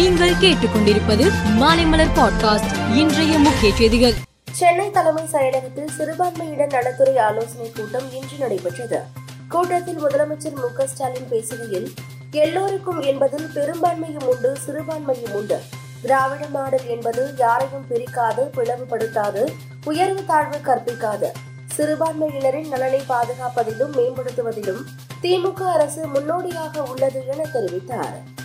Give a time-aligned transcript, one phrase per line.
[0.00, 1.30] நீங்கள் கேட்டுக்கொண்டிருப்பது
[1.60, 2.94] மாலைமலர் பாட்காஸ்ட்.
[2.94, 4.12] இன்றைய முக்கிய செய்திகள்.
[4.52, 9.00] சென்னை தலைமை செயலகத்தில் சிறுபான்மையினர் நலத்துறை ஆலோசனைக் கூட்டம் இன்று நடைபெற்றது.
[9.48, 11.94] கூட்டத்தில் முதலமைச்சர் மு ஸ்டாலின் பேசுகையில்
[12.30, 15.60] எல்லோருக்கும் என்பதில் பெரும்பான்மையும் உண்டு சிறுபான்மையும் உண்டு.
[16.02, 19.52] திராவிட மாடல் என்பது யாரையும் பிரிக்காது பிளவுபடுத்தாது
[19.84, 21.26] உயர்வு தாழ்வு கற்பிக்காது.
[21.76, 24.84] சிறுபான்மையினரின் நலனை பாதுகாப்பதிலும் மேம்படுத்துவதிலும்
[25.22, 28.38] திமுக அரசு முன்னோடியாக உள்ளது என தெரிவித்தார்.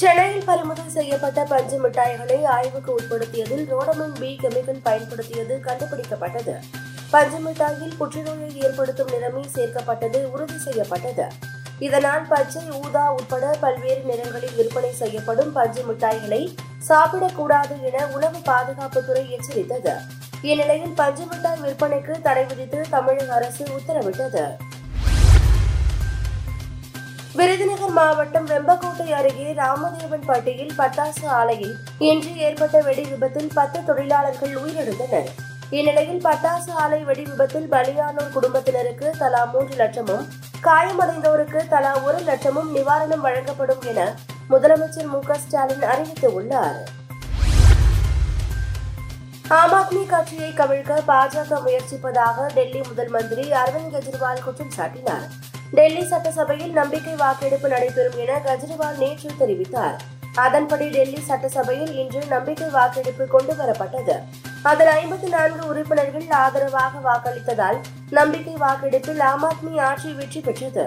[0.00, 6.54] சென்னையில் பறிமுதல் செய்யப்பட்ட பஞ்சு மிட்டாய்களை ஆய்வுக்கு உட்படுத்தியதில் ரோடமின் பி கெமிக்கல் பயன்படுத்தியது கண்டுபிடிக்கப்பட்டது.
[7.10, 11.26] பஞ்சு மிட்டாயில் புற்றுநோயை ஏற்படுத்தும் நிறமே சேர்க்கப்பட்டது உறுதி செய்யப்பட்டது.
[11.86, 16.42] இதனால் பச்சை ஊதா உட்பட பல்வேறு நிறங்களில் விற்பனை செய்யப்படும் பஞ்சு மிட்டாய்களை
[16.88, 19.96] சாப்பிடக்கூடாது என உணவு பாதுகாப்புத்துறை எச்சரித்தது.
[20.42, 24.46] இந்நிலையில் பஞ்சு மிட்டாய் விற்பனைக்கு தடை விதித்து தமிழக அரசு உத்தரவிட்டது.
[27.38, 35.28] விருதுநகர் மாவட்டம் வெம்பக்கோட்டை அருகே ராமதேவன் பட்டியில் பட்டாசு ஆலையில் இன்று ஏற்பட்ட வெடி விபத்தில் பத்து தொழிலாளர்கள் உயிரிழந்தனர்.
[35.70, 40.24] இந்நிலையில் பட்டாசு ஆலை வெடி விபத்தில் பலியானோர் குடும்பத்தினருக்கு தலா மூன்று லட்சமும்
[40.62, 44.14] காயமடைந்தோருக்கு தலா ஒரு லட்சமும் நிவாரணம் வழங்கப்படும் என
[44.50, 46.80] முதலமைச்சர் மு க ஸ்டாலின் அறிவித்துள்ளார்.
[49.48, 55.28] ஆம் ஆத்மி கட்சியை கவிழ்க்க பாஜக முயற்சிப்பதாக டெல்லி முதல் மந்திரி அரவிந்த் கெஜ்ரிவால் குற்றம் சாட்டினார்.
[55.70, 59.96] டெல்லி சட்டசபையில் நம்பிக்கை வாக்கெடுப்பு நடைபெறும் என கெஜ்ரிவால் நேற்று தெரிவித்தார்.
[60.34, 64.16] அதன்படி டெல்லி சட்டசபையில் இன்று நம்பிக்கை வாக்கெடுப்பு கொண்டு வரப்பட்டது.
[64.62, 67.78] அதில் ஐம்பத்தி நான்கு உறுப்பினர்கள் ஆதரவாக வாக்களித்ததால்
[68.10, 70.86] நம்பிக்கை வாக்கெடுப்பில் ஆம் ஆத்மி ஆட்சி வெற்றி பெற்றது.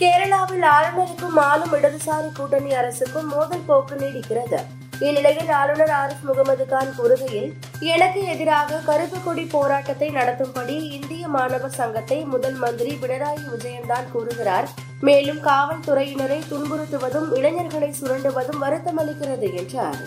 [0.00, 4.60] கேரளாவில் ஆளுநருக்கும் ஆளும் இடதுசாரி கூட்டணி அரசுக்கும் மோதல் போக்கு நீடிக்கிறது.
[5.00, 12.18] இந்நிலையில் ஆளுநர் ஆரிஃப் முகமது கான் கூறுகையில் எனக்கு எதிராக கருப்பு கொடி போராட்டத்தை நடத்தும்படி இந்திய மாணவர் சங்கத்தை
[12.24, 14.68] முதல் மந்திரி பினராயி விஜயன்தான் கூறுகிறார்.
[15.00, 20.00] மேலும் காவல்துறையினரை துன்புறுத்துவதும் இளைஞர்களை சுரண்டுவதும் வருத்தமளிக்கிறது என்றார்.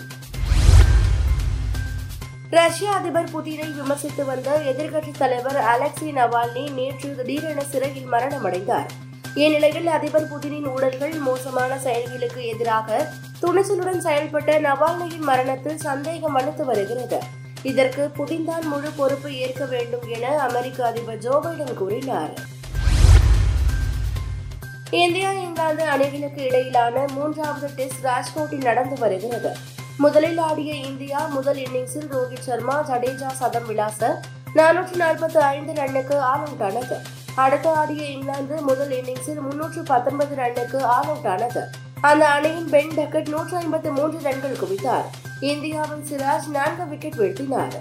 [2.50, 8.90] ரஷ்ய அதிபர் புதினை விமர்சித்து வந்த எதிர்க்கட்சித் தலைவர் அலெக்சி நவால்னி நேற்று திடீரென சிறையில் மரணமடைந்தார்.
[9.34, 13.12] இந்நிலையில் அதிபர் புதினின் ஊழல்கள் மோசமான செயல்களுக்கு எதிராக
[13.44, 17.18] துணிச்சலுடன் செயல்பட்ட நவால்னியின் மரணத்தில் சந்தேகம் வலுத்து வருகிறது.
[17.62, 22.30] இதற்கு புதின்தான் முழு பொறுப்பு ஏற்க வேண்டும் என அமெரிக்க அதிபர் ஜோ பைடன் கூறினார்.
[24.90, 29.56] இந்தியா இங்கிலாந்து அணிகளுக்கு இடையிலான மூன்றாவது டெஸ்ட் ராஜ்கோட்டில் நடந்து வருகிறது.
[29.98, 34.20] முதலில் ஆடிய இந்தியா முதல் இன்னிங்ஸில் ரோஹித் சர்மா ஜடேஜா சதம் விளாச
[34.54, 36.96] நானூற்று நாற்பத்தி ஐந்து ரன்னுக்கு ஆல் அவுட் ஆனது.
[37.34, 41.64] அடுத்து ஆடிய இங்கிலாந்து முதல் இன்னிங்ஸில் முன்னூற்று பத்தொன்பது ரன்னுக்கு ஆல் அவுட் ஆனது.
[42.04, 45.06] அந்த அணியின் பென் டக்கெட் நூற்று ஐம்பத்தி மூன்று ரன்கள் குவித்தார்.
[45.40, 47.72] இந்தியாவின் சிராஜ் நான்கு விக்கெட் வீழ்த்தினார்.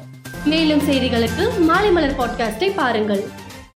[0.45, 3.28] மேலும் செய்திகளுக்கு மாலை மலர் பாட்காஸ்டை பாருங்கள்.